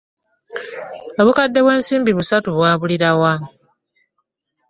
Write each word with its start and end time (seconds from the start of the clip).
Obukadde 1.21 1.59
bw'ensimbi 1.63 2.11
busatu 2.17 2.47
bwabulira 2.55 3.09
wa? 3.21 3.33